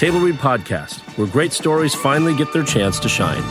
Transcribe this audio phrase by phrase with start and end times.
[0.00, 3.42] Table Read Podcast, where great stories finally get their chance to shine.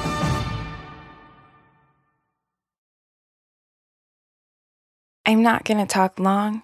[5.28, 6.64] I'm not going to talk long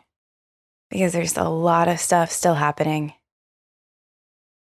[0.89, 3.13] because there's a lot of stuff still happening.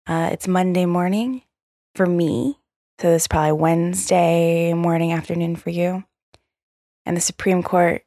[0.08, 1.42] Uh, it's Monday morning
[1.94, 2.58] for me.
[3.02, 6.06] So this is probably Wednesday morning, afternoon for you.
[7.06, 8.06] And the Supreme Court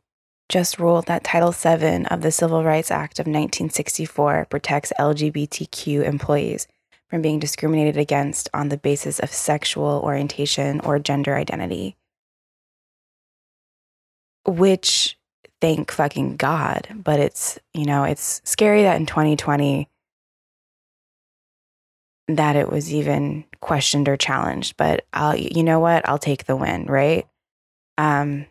[0.49, 6.67] just ruled that Title VII of the Civil Rights Act of 1964 protects LGBTQ employees
[7.15, 11.97] from being discriminated against on the basis of sexual orientation or gender identity.
[14.45, 15.17] Which,
[15.61, 19.89] thank fucking God, but it's, you know, it's scary that in 2020
[22.27, 26.09] that it was even questioned or challenged, but I'll, you know what?
[26.09, 27.29] I'll take the win, right?
[27.97, 28.47] Um,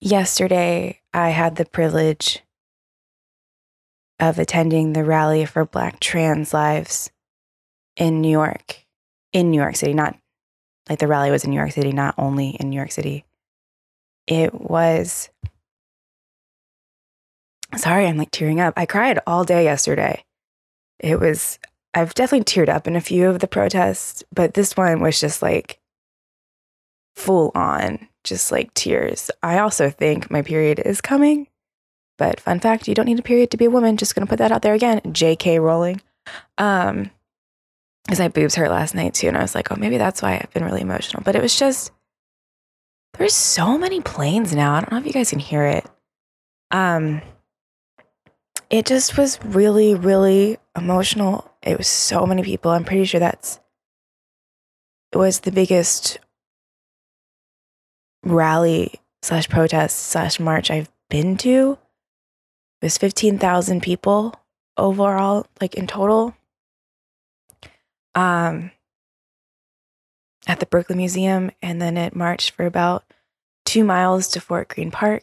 [0.00, 2.42] yesterday, I had the privilege
[4.22, 7.10] of attending the rally for Black trans lives
[7.96, 8.86] in New York,
[9.32, 10.16] in New York City, not
[10.88, 13.24] like the rally was in New York City, not only in New York City.
[14.28, 15.28] It was,
[17.76, 18.74] sorry, I'm like tearing up.
[18.76, 20.24] I cried all day yesterday.
[21.00, 21.58] It was,
[21.92, 25.42] I've definitely teared up in a few of the protests, but this one was just
[25.42, 25.80] like
[27.16, 29.32] full on, just like tears.
[29.42, 31.48] I also think my period is coming.
[32.22, 33.96] But fun fact, you don't need a period to be a woman.
[33.96, 35.00] Just gonna put that out there again.
[35.00, 36.00] JK Rowling.
[36.56, 37.10] Um,
[38.04, 40.34] because my boobs hurt last night too, and I was like, oh, maybe that's why
[40.34, 41.24] I've been really emotional.
[41.24, 41.90] But it was just
[43.18, 44.74] there's so many planes now.
[44.74, 45.84] I don't know if you guys can hear it.
[46.70, 47.22] Um,
[48.70, 51.50] it just was really, really emotional.
[51.60, 52.70] It was so many people.
[52.70, 53.58] I'm pretty sure that's
[55.10, 56.20] it was the biggest
[58.22, 61.78] rally slash protest slash march I've been to
[62.82, 64.34] it was 15,000 people
[64.76, 66.34] overall, like in total.
[68.16, 68.72] Um,
[70.48, 73.04] at the Brooklyn Museum, and then it marched for about
[73.64, 75.22] two miles to Fort Greene Park.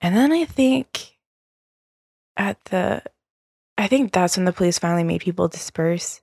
[0.00, 1.18] And then I think
[2.38, 3.02] at the,
[3.76, 6.22] I think that's when the police finally made people disperse,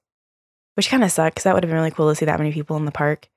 [0.74, 2.52] which kind of sucked because that would have been really cool to see that many
[2.52, 3.30] people in the park.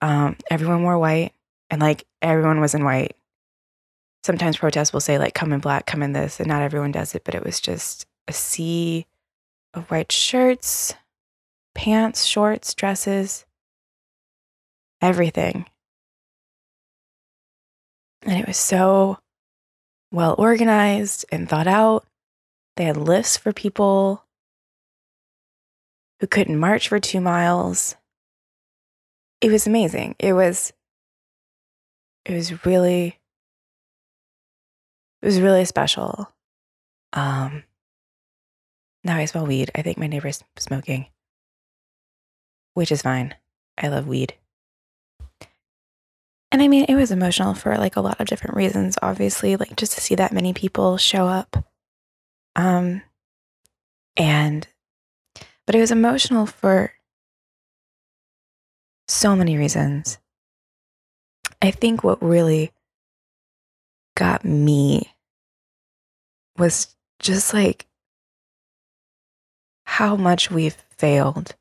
[0.00, 1.32] Um, everyone wore white,
[1.68, 3.16] and like everyone was in white
[4.24, 7.14] sometimes protests will say like come in black come in this and not everyone does
[7.14, 9.06] it but it was just a sea
[9.74, 10.94] of white shirts
[11.74, 13.46] pants shorts dresses
[15.00, 15.66] everything.
[18.22, 19.18] And it was so
[20.12, 22.06] well organized and thought out.
[22.76, 24.24] They had lists for people
[26.20, 27.96] who couldn't march for two miles.
[29.40, 30.16] It was amazing.
[30.18, 30.72] It was
[32.26, 33.18] it was really
[35.22, 36.32] it was really special.
[37.12, 37.64] Um,
[39.04, 39.70] now I smell weed.
[39.74, 41.06] I think my neighbor's smoking,
[42.74, 43.34] which is fine.
[43.78, 44.34] I love weed.
[46.52, 49.76] And I mean, it was emotional for like a lot of different reasons, obviously, like
[49.76, 51.64] just to see that many people show up.
[52.56, 53.02] Um,
[54.16, 54.66] and,
[55.66, 56.92] but it was emotional for
[59.06, 60.18] so many reasons.
[61.62, 62.72] I think what really
[64.16, 65.12] got me
[66.56, 67.86] was just like
[69.84, 71.54] how much we've failed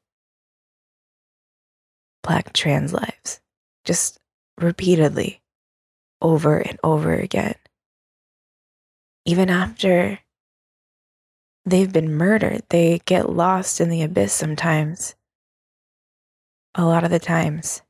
[2.22, 3.40] Black trans lives,
[3.86, 4.20] just
[4.60, 5.42] repeatedly,
[6.22, 7.56] over and over again.
[9.26, 10.20] Even after
[11.66, 15.16] they've been murdered, they get lost in the abyss sometimes.
[16.76, 17.82] A lot of the times.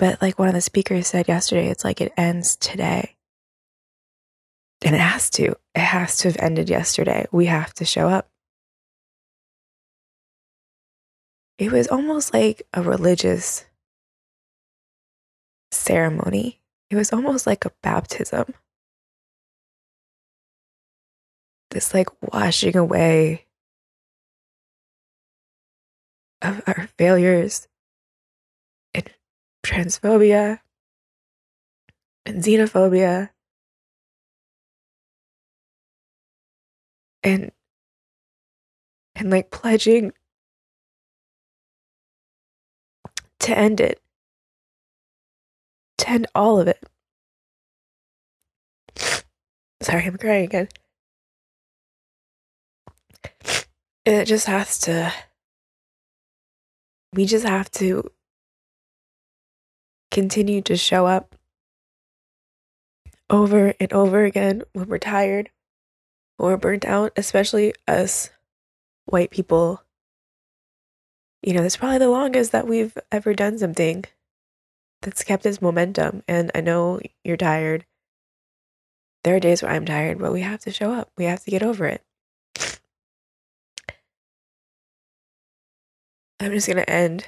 [0.00, 3.16] But like one of the speakers said yesterday, it's like it ends today.
[4.82, 5.54] And it has to.
[5.74, 7.26] It has to have ended yesterday.
[7.30, 8.30] We have to show up.
[11.58, 13.66] It was almost like a religious
[15.70, 16.60] ceremony.
[16.88, 18.54] It was almost like a baptism.
[21.72, 23.44] This like washing away
[26.40, 27.68] of our failures
[29.62, 30.60] transphobia
[32.26, 33.30] and xenophobia
[37.22, 37.52] and
[39.14, 40.12] and like pledging
[43.40, 44.00] to end it,
[45.98, 46.82] to end all of it.
[49.82, 50.68] Sorry, I'm crying again.
[54.06, 55.12] And it just has to,
[57.12, 58.10] we just have to
[60.10, 61.36] continue to show up
[63.28, 65.50] over and over again when we're tired,
[66.38, 68.30] or burnt out, especially us
[69.06, 69.82] white people.
[71.42, 74.04] You know, it's probably the longest that we've ever done something
[75.00, 76.22] that's kept its momentum.
[76.28, 77.86] And I know you're tired.
[79.22, 81.10] There are days where I'm tired, but we have to show up.
[81.16, 82.02] We have to get over it.
[86.40, 87.26] I'm just going to end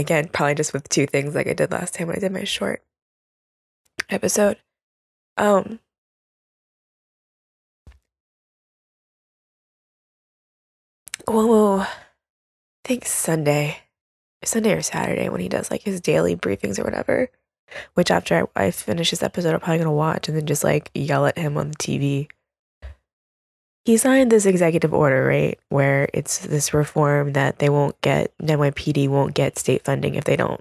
[0.00, 2.44] again, probably just with two things like I did last time when I did my
[2.44, 2.82] short
[4.08, 4.58] episode.
[5.36, 5.80] Um,
[11.26, 11.88] Cuomo, I
[12.84, 13.78] think Sunday,
[14.44, 17.30] Sunday or Saturday when he does like his daily briefings or whatever.
[17.94, 20.90] Which after I, I finish this episode, I'm probably gonna watch and then just like
[20.94, 22.28] yell at him on the TV.
[23.90, 29.08] He signed this executive order, right, where it's this reform that they won't get NYPD
[29.08, 30.60] won't get state funding if they don't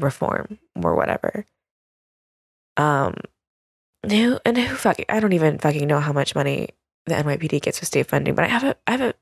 [0.00, 1.44] reform or whatever.
[2.78, 3.16] Um,
[4.08, 6.70] who and who fucking I don't even fucking know how much money
[7.04, 9.14] the NYPD gets with state funding, but I have a I have a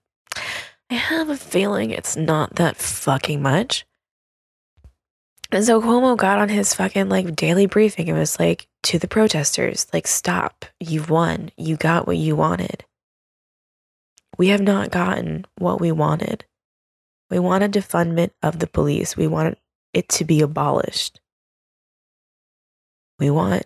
[0.89, 3.85] I have a feeling it's not that fucking much.
[5.51, 8.07] And so Cuomo got on his fucking like daily briefing.
[8.07, 10.65] It was like to the protesters, like, stop.
[10.79, 11.51] You've won.
[11.57, 12.85] You got what you wanted.
[14.39, 16.45] We have not gotten what we wanted.
[17.31, 19.17] We want a defundment of the police.
[19.17, 19.59] We want
[19.95, 21.21] it to be abolished.
[23.19, 23.65] We want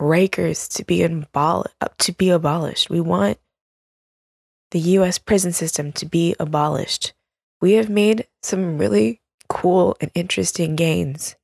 [0.00, 2.90] Rikers to be abol- uh, to be abolished.
[2.90, 3.38] We want
[4.72, 7.14] the US prison system to be abolished.
[7.60, 11.36] We have made some really cool and interesting gains.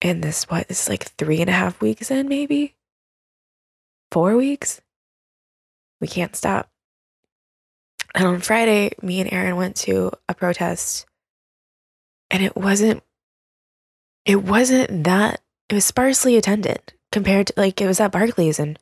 [0.00, 2.76] in this, what, this is like three and a half weeks in, maybe?
[4.12, 4.80] Four weeks?
[6.00, 6.70] We can't stop.
[8.16, 11.04] And on Friday, me and Aaron went to a protest,
[12.30, 13.02] and it wasn't,
[14.24, 18.78] it wasn't that, it was sparsely attended compared to like it was at Barclays, and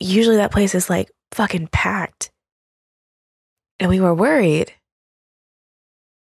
[0.00, 2.32] usually that place is like fucking packed.
[3.78, 4.72] And we were worried.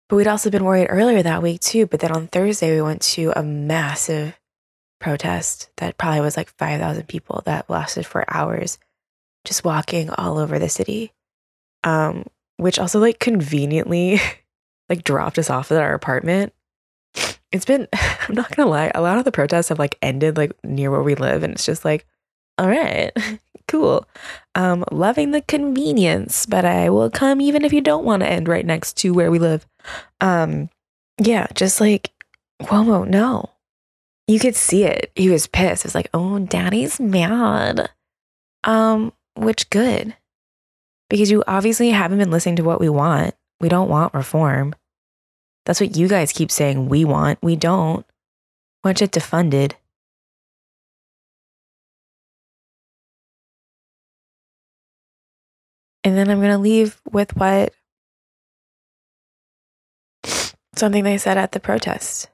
[0.08, 1.86] But we'd also been worried earlier that week too.
[1.86, 4.38] But then on Thursday, we went to a massive
[5.00, 8.78] protest that probably was like 5,000 people that lasted for hours,
[9.44, 11.12] just walking all over the city.
[11.84, 12.26] Um,
[12.58, 14.20] which also like conveniently
[14.88, 16.52] like dropped us off at our apartment.
[17.50, 20.52] It's been, I'm not gonna lie, a lot of the protests have like ended like
[20.64, 21.42] near where we live.
[21.42, 22.06] And it's just like,
[22.58, 23.10] all right,
[23.68, 24.06] cool.
[24.54, 28.48] Um, loving the convenience, but I will come even if you don't want to end
[28.48, 29.66] right next to where we live.
[30.20, 30.68] Um,
[31.20, 32.10] yeah, just like
[32.62, 33.50] Cuomo, no.
[34.28, 35.10] You could see it.
[35.14, 35.84] He was pissed.
[35.84, 37.90] It's like, oh, daddy's mad.
[38.64, 40.16] Um, which good.
[41.08, 43.34] Because you obviously haven't been listening to what we want.
[43.60, 44.74] We don't want reform.
[45.64, 47.38] That's what you guys keep saying we want.
[47.42, 48.04] We don't.
[48.82, 49.74] Want it defunded.
[56.04, 57.72] And then I'm going to leave with what
[60.74, 62.28] something they said at the protest.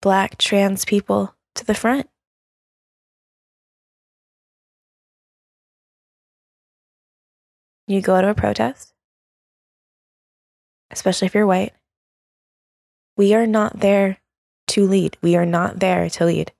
[0.00, 2.08] Black trans people to the front.
[7.86, 8.92] You go to a protest,
[10.90, 11.72] especially if you're white.
[13.16, 14.18] We are not there
[14.68, 15.16] to lead.
[15.22, 16.52] We are not there to lead.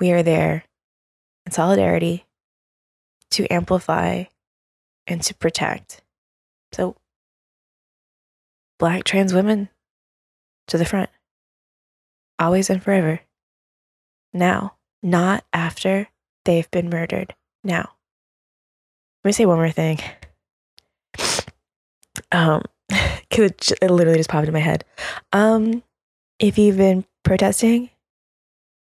[0.00, 0.64] We are there
[1.46, 2.24] in solidarity
[3.32, 4.24] to amplify
[5.06, 6.02] and to protect.
[6.72, 6.96] So,
[8.78, 9.68] Black trans women
[10.66, 11.10] to the front,
[12.38, 13.20] always and forever.
[14.32, 16.08] Now, not after
[16.44, 17.34] they've been murdered.
[17.62, 17.90] Now.
[19.22, 20.00] Let me say one more thing.
[22.30, 22.62] Um,
[23.30, 24.84] cause it literally just popped in my head.
[25.32, 25.82] Um,
[26.38, 27.90] if you've been protesting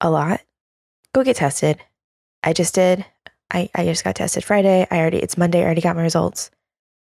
[0.00, 0.40] a lot,
[1.12, 1.78] go get tested.
[2.42, 3.04] I just did.
[3.52, 4.86] I, I just got tested Friday.
[4.90, 5.60] I already, it's Monday.
[5.60, 6.50] I already got my results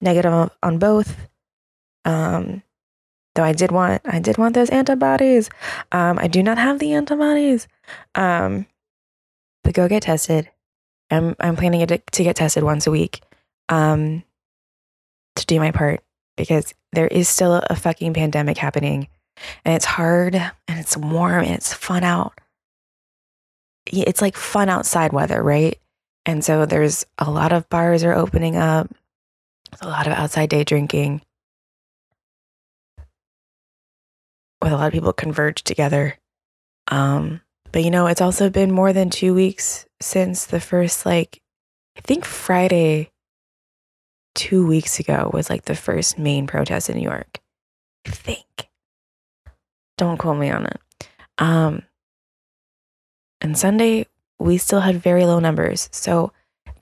[0.02, 1.16] negative on both.
[2.06, 2.64] Um,
[3.36, 5.50] though I did want, I did want those antibodies.
[5.92, 7.68] Um, I do not have the antibodies.
[8.16, 8.66] Um,
[9.64, 10.50] but go get tested.
[11.10, 13.22] I'm, I'm planning to, to get tested once a week.
[13.70, 14.24] Um,
[15.36, 16.02] to do my part
[16.36, 19.08] because there is still a fucking pandemic happening
[19.66, 22.34] and it's hard and it's warm and it's fun out.
[23.88, 25.80] It's like fun outside weather, right?
[26.26, 28.90] And so there's a lot of bars are opening up,
[29.82, 31.22] a lot of outside day drinking,
[34.62, 36.18] with a lot of people converged together.
[36.88, 37.42] Um,
[37.72, 41.42] but you know, it's also been more than two weeks since the first, like,
[41.98, 43.12] I think Friday,
[44.36, 47.40] two weeks ago, was like the first main protest in New York.
[48.06, 48.70] I think.
[49.98, 50.80] Don't quote me on it.
[51.38, 51.84] Um,
[53.40, 54.08] and Sunday,
[54.40, 55.90] we still had very low numbers.
[55.92, 56.32] So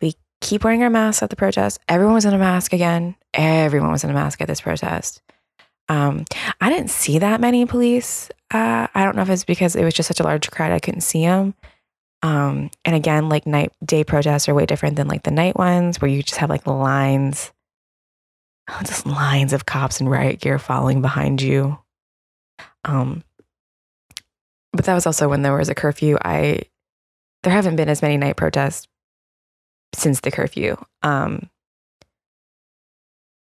[0.01, 1.79] we keep wearing our masks at the protest.
[1.87, 3.15] Everyone was in a mask again.
[3.33, 5.21] Everyone was in a mask at this protest.
[5.89, 6.25] Um,
[6.61, 8.29] I didn't see that many police.
[8.51, 10.79] Uh, I don't know if it's because it was just such a large crowd, I
[10.79, 11.55] couldn't see them.
[12.21, 15.99] Um, and again, like night day protests are way different than like the night ones
[15.99, 17.51] where you just have like lines,
[18.83, 21.77] just lines of cops in riot gear following behind you.
[22.85, 23.23] Um,
[24.73, 26.17] but that was also when there was a curfew.
[26.23, 26.61] I
[27.43, 28.87] there haven't been as many night protests
[29.93, 30.77] since the curfew.
[31.01, 31.49] Um,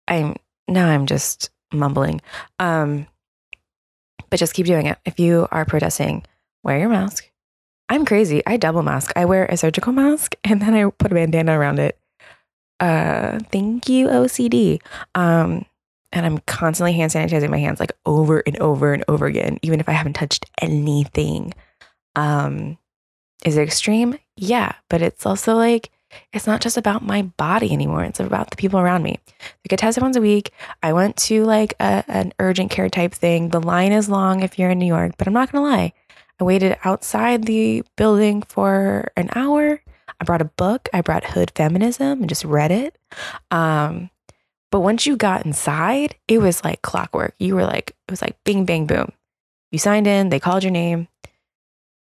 [0.08, 0.36] I'm
[0.68, 2.20] now I'm just mumbling.
[2.58, 3.06] Um,
[4.30, 4.98] but just keep doing it.
[5.04, 6.24] If you are protesting,
[6.62, 7.30] wear your mask.
[7.88, 8.42] I'm crazy.
[8.46, 9.12] I double mask.
[9.16, 11.98] I wear a surgical mask and then I put a bandana around it.
[12.80, 14.80] Uh, thank you, OCD.
[15.14, 15.64] Um,
[16.12, 19.80] and I'm constantly hand sanitizing my hands like over and over and over again, even
[19.80, 21.52] if I haven't touched anything.
[22.14, 22.78] Um,
[23.44, 24.18] is it extreme?
[24.36, 25.90] Yeah, but it's also like
[26.32, 28.04] it's not just about my body anymore.
[28.04, 29.18] It's about the people around me.
[29.40, 30.52] I get tested once a week.
[30.82, 33.50] I went to like a, an urgent care type thing.
[33.50, 35.92] The line is long if you're in New York, but I'm not going to lie.
[36.40, 39.80] I waited outside the building for an hour.
[40.20, 40.88] I brought a book.
[40.92, 42.96] I brought Hood Feminism and just read it.
[43.50, 44.10] Um,
[44.70, 47.34] but once you got inside, it was like clockwork.
[47.38, 49.12] You were like, it was like bing, bang, boom.
[49.70, 51.08] You signed in, they called your name.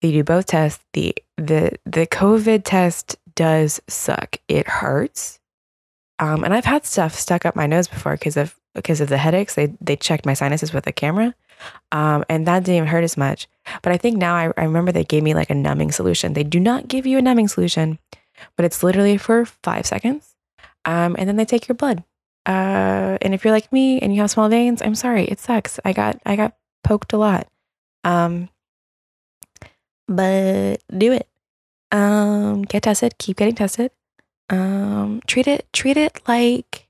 [0.02, 0.84] They do both tests.
[0.94, 4.38] The the the COVID test does suck.
[4.48, 5.40] It hurts.
[6.20, 9.18] Um, and I've had stuff stuck up my nose before because of because of the
[9.18, 9.56] headaches.
[9.56, 11.36] They they checked my sinuses with a camera,
[11.92, 13.48] um, and that didn't even hurt as much.
[13.82, 16.34] But I think now I, I remember they gave me like a numbing solution.
[16.34, 18.00] They do not give you a numbing solution,
[18.56, 20.36] but it's literally for five seconds,
[20.86, 22.04] um, and then they take your blood.
[22.46, 25.80] Uh, and if you're like me and you have small veins, I'm sorry, it sucks.
[25.84, 27.48] I got I got poked a lot.
[28.06, 28.50] Um,
[30.08, 31.28] but do it.
[31.92, 33.92] Um, get tested, keep getting tested.
[34.50, 36.88] Um, treat it, treat it like,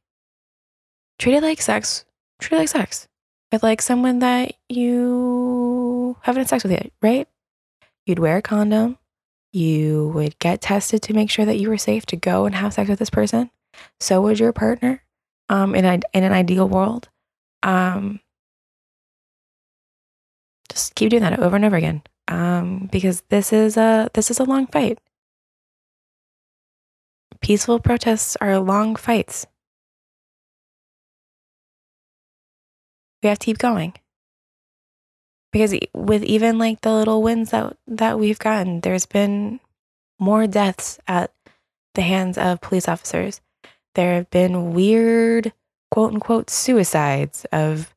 [1.19, 2.05] treat it like sex.
[2.39, 3.07] Treat it like sex
[3.51, 7.27] with like someone that you haven't had sex with yet, right?
[8.05, 8.97] You'd wear a condom.
[9.53, 12.73] You would get tested to make sure that you were safe to go and have
[12.73, 13.49] sex with this person.
[13.99, 15.01] So would your partner.
[15.47, 17.07] Um, in a, in an ideal world.
[17.61, 18.19] Um,
[20.69, 24.39] just keep doing that over and over again um, because this is a this is
[24.39, 24.99] a long fight.
[27.41, 29.45] Peaceful protests are long fights.
[33.21, 33.93] We have to keep going
[35.51, 39.59] because with even like the little wins that that we've gotten, there's been
[40.19, 41.31] more deaths at
[41.93, 43.41] the hands of police officers.
[43.95, 45.53] There have been weird
[45.91, 47.93] quote unquote suicides of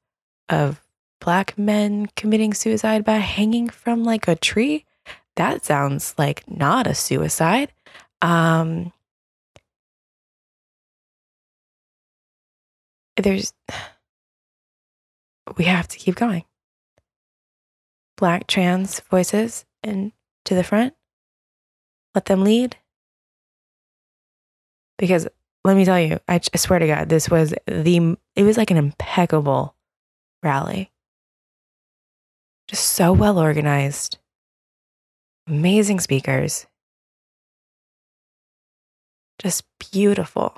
[0.48, 0.80] of
[1.20, 4.84] black men committing suicide by hanging from like a tree.
[5.36, 7.72] That sounds like not a suicide.
[8.22, 8.92] Um,
[13.16, 13.52] there's,
[15.56, 16.44] we have to keep going.
[18.16, 20.12] Black trans voices and
[20.44, 20.94] to the front.
[22.14, 22.76] Let them lead.
[24.98, 25.28] Because
[25.64, 28.72] let me tell you, I, I swear to God, this was the, it was like
[28.72, 29.76] an impeccable
[30.42, 30.90] rally.
[32.68, 34.18] Just so well organized.
[35.46, 36.66] Amazing speakers.
[39.38, 40.54] Just beautiful.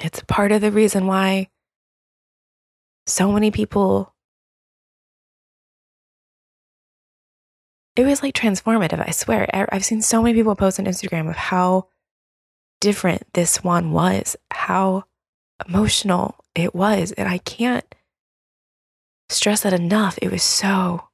[0.00, 1.48] It's part of the reason why
[3.06, 4.14] so many people.
[7.96, 9.48] It was like transformative, I swear.
[9.52, 11.88] I've seen so many people post on Instagram of how
[12.80, 15.04] different this one was, how
[15.66, 17.10] emotional it was.
[17.12, 17.92] And I can't
[19.28, 20.18] stress that enough.
[20.22, 21.08] It was so,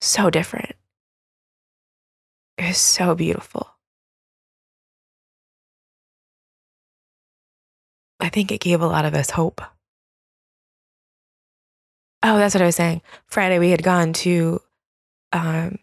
[0.00, 0.74] so different.
[2.58, 3.68] It was so beautiful.
[8.18, 9.60] I think it gave a lot of us hope.
[12.22, 13.02] Oh, that's what I was saying.
[13.26, 14.60] Friday, we had gone to
[15.32, 15.78] um,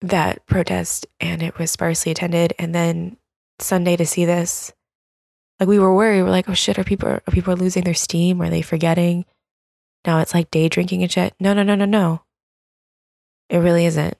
[0.00, 2.54] that protest and it was sparsely attended.
[2.58, 3.16] And then
[3.58, 4.72] Sunday to see this,
[5.60, 6.22] like we were worried.
[6.22, 8.40] We're like, oh shit, are people are people losing their steam?
[8.40, 9.24] Are they forgetting?
[10.06, 11.34] Now it's like day drinking and shit.
[11.38, 12.22] No, no, no, no, no.
[13.48, 14.16] It really isn't.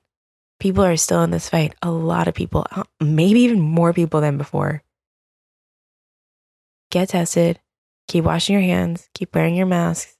[0.60, 1.74] People are still in this fight.
[1.82, 4.82] A lot of people, uh, maybe even more people than before.
[6.90, 7.58] Get tested.
[8.08, 9.08] Keep washing your hands.
[9.14, 10.16] Keep wearing your masks.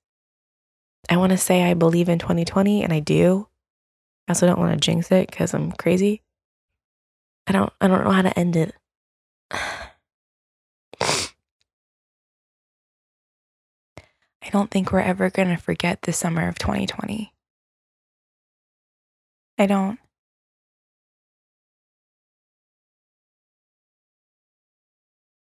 [1.11, 3.49] I want to say I believe in 2020, and I do.
[4.27, 6.23] I also don't want to jinx it because I'm crazy.
[7.47, 7.73] I don't.
[7.81, 8.75] I don't know how to end it.
[14.43, 17.33] I don't think we're ever going to forget the summer of 2020.
[19.59, 19.99] I don't.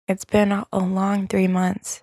[0.06, 2.02] It's been a long three months.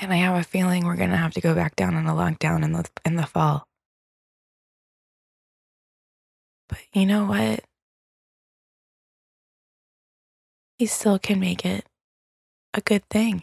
[0.00, 2.12] And I have a feeling we're going to have to go back down on a
[2.12, 3.64] lockdown in the, in the fall.
[6.68, 7.64] But you know what?
[10.78, 11.87] We still can make it
[12.74, 13.42] a good thing.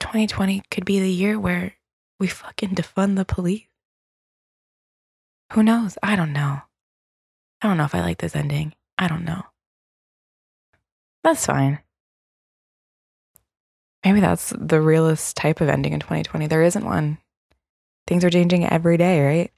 [0.00, 1.74] 2020 could be the year where
[2.18, 3.66] we fucking defund the police.
[5.52, 5.98] Who knows?
[6.02, 6.62] I don't know.
[7.62, 8.74] I don't know if I like this ending.
[8.98, 9.42] I don't know.
[11.22, 11.80] That's fine.
[14.04, 16.46] Maybe that's the realest type of ending in 2020.
[16.46, 17.18] There isn't one.
[18.06, 19.52] Things are changing every day, right?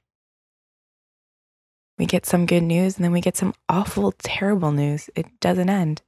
[1.97, 5.09] We get some good news and then we get some awful, terrible news.
[5.15, 6.01] It doesn't end.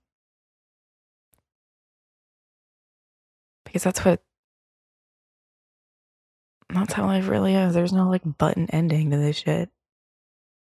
[3.76, 4.22] Because that's what,
[6.70, 7.74] that's how life really is.
[7.74, 9.70] There's no like button ending to this shit.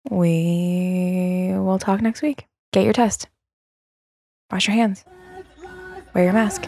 [0.08, 2.46] We will talk next week.
[2.72, 3.28] Get your test.
[4.50, 5.04] Wash your hands.
[6.14, 6.66] Wear your mask.